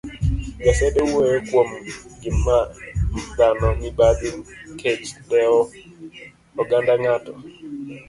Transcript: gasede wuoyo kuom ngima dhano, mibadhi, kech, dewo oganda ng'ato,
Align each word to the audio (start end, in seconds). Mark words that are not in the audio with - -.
gasede 0.63 0.99
wuoyo 1.09 1.37
kuom 1.47 1.69
ngima 2.15 2.57
dhano, 3.37 3.67
mibadhi, 3.81 4.29
kech, 4.79 5.03
dewo 5.29 5.59
oganda 6.61 6.93
ng'ato, 7.03 7.33